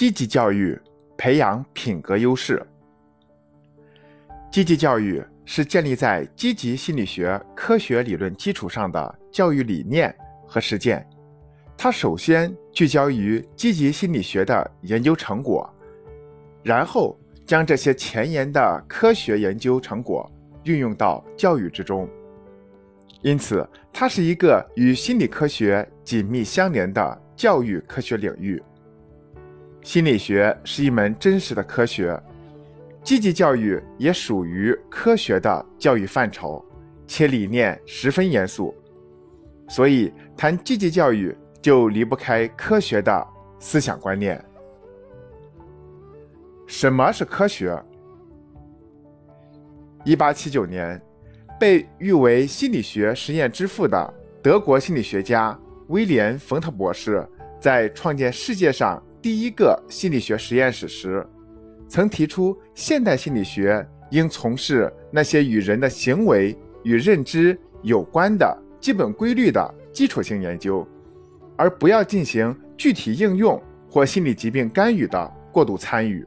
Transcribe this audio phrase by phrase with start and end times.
[0.00, 0.80] 积极教育
[1.18, 2.66] 培养品格优势。
[4.50, 10.10] 积极教育是建立在积极心理学科学理论基础上的教育理念
[10.46, 11.06] 和实践。
[11.76, 15.70] 它首先聚焦于积极心理学的研究成果，
[16.62, 17.14] 然后
[17.44, 20.26] 将这些前沿的科学研究成果
[20.64, 22.08] 运用到教育之中。
[23.20, 28.62] 因此，它是一个与心理科学紧密相连的教育科学领域。
[29.82, 32.18] 心理学是一门真实的科学，
[33.02, 36.62] 积极教育也属于科学的教育范畴，
[37.06, 38.74] 且理念十分严肃。
[39.68, 43.26] 所以，谈积极教育就离不开科学的
[43.58, 44.42] 思想观念。
[46.66, 47.82] 什么是科学？
[50.04, 51.00] 一八七九年，
[51.58, 57.26] 被誉为心理学实验之父的德国心理学家威廉·冯特博士，
[57.58, 59.02] 在创建世界上。
[59.22, 61.26] 第一个心理学实验室时，
[61.86, 70.86] 曾提出现代心理学应从事那些与人的行为与认知有关的基本规律的基础性研究，
[71.54, 76.26] 而不要进行具体应用或心理疾病干预的过度参与。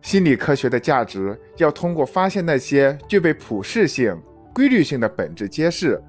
[0.00, 4.20] 心理科学的价值要通过发现那些具备普适性、
[4.52, 6.02] 规律性的本质揭示，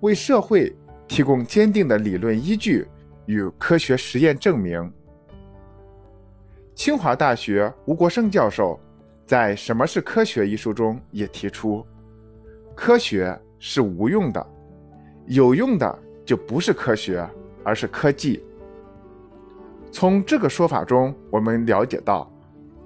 [0.00, 0.74] 为社会
[1.06, 2.84] 提供坚定的理论依据。
[3.26, 4.90] 与科学实验证明，
[6.74, 8.78] 清华大学吴国生教授
[9.26, 11.84] 在《什么是科学》一书中也提出，
[12.74, 14.46] 科学是无用的，
[15.26, 17.28] 有用的就不是科学，
[17.64, 18.42] 而是科技。
[19.90, 22.30] 从这个说法中，我们了解到，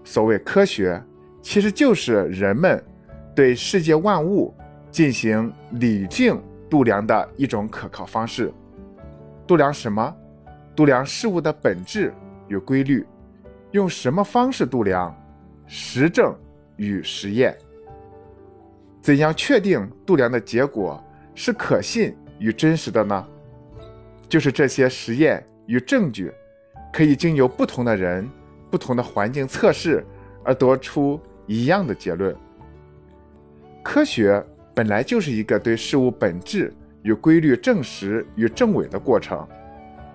[0.04, 1.02] 所谓科学，
[1.42, 2.82] 其实就是人们
[3.34, 4.54] 对世界万物
[4.90, 8.52] 进行理性度量的一种可靠方式。
[9.46, 10.16] 度量什么？
[10.74, 12.12] 度量事物的本质
[12.48, 13.06] 与规律，
[13.72, 15.14] 用什么方式度量？
[15.66, 16.34] 实证
[16.76, 17.56] 与实验。
[19.00, 21.02] 怎样确定度量的结果
[21.34, 23.26] 是可信与真实的呢？
[24.28, 26.32] 就是这些实验与证据
[26.92, 28.28] 可以经由不同的人、
[28.70, 30.04] 不同的环境测试
[30.44, 32.34] 而得出一样的结论。
[33.82, 34.44] 科学
[34.74, 39.46] 本来就是一个对事物本质与规律证实与证伪的过程。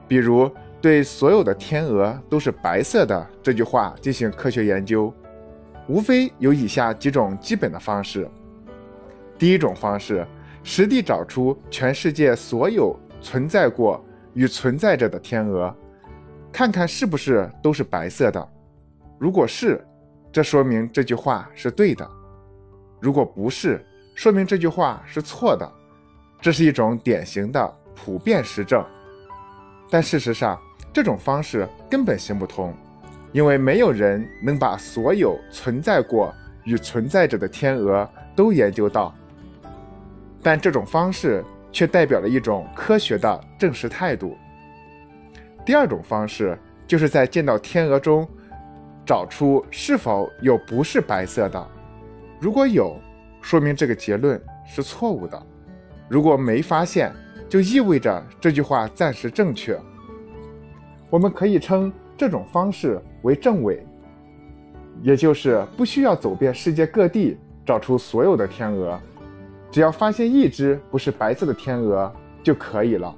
[0.08, 0.50] 比如
[0.82, 5.12] 对所有的天鹅都是白色的这句话进行科学研究，
[5.88, 8.30] 无非有以下几种基本的方式。
[9.38, 10.26] 第一种方式，
[10.64, 15.76] 实地找出全世界所有存在过与存在着的天鹅，
[16.52, 18.50] 看看是不是都是白色的。
[19.18, 19.84] 如果是，
[20.32, 22.06] 这说明这句话是对的；
[23.00, 23.84] 如果不是，
[24.14, 25.70] 说明这句话是错的。
[26.42, 28.86] 这是一种典型的普遍实证。
[29.90, 30.60] 但事实上，
[30.92, 32.74] 这种方式根本行不通，
[33.32, 39.14] 因为没有人能把所有存在过与存在着的天鹅都研究到。
[40.42, 44.38] 但这种方式却代表了一种科学的证实态度。
[45.66, 48.28] 第二种方式就是在见到天鹅中
[49.06, 51.68] 找出是否有不是白色的，
[52.40, 52.96] 如果有，
[53.42, 55.38] 说明这个结论是错误的；
[56.08, 57.12] 如果没发现，
[57.56, 59.80] 就意味着这句话暂时正确。
[61.10, 63.82] 我们可以称这种方式为证伪，
[65.02, 69.00] 也就是不需要走遍世界各地找出所有的天鹅，
[69.72, 73.16] 只要发现一只不是白色的天鹅就可以了。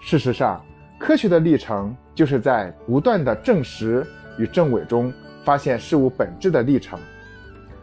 [0.00, 0.64] 事实上，
[1.00, 4.06] 科学的历程就是在不断的证实
[4.38, 5.12] 与证伪中
[5.42, 6.96] 发现事物本质的历程，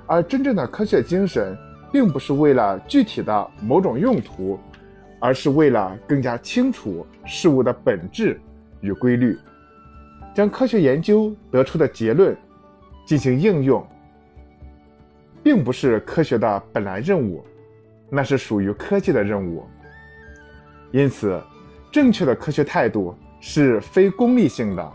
[0.08, 1.54] 而真正的科学精神，
[1.92, 4.58] 并不是为了具体的某种用途。
[5.26, 8.40] 而是为了更加清楚事物的本质
[8.80, 9.36] 与规律，
[10.36, 12.38] 将科学研究得出的结论
[13.08, 13.84] 进行应用，
[15.42, 17.44] 并不是科学的本来任务，
[18.08, 19.66] 那是属于科技的任务。
[20.92, 21.42] 因此，
[21.92, 24.94] 正确的科学态度是非功利性的，